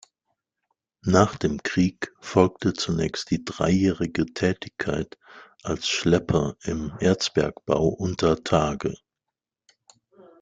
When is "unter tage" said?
7.89-8.95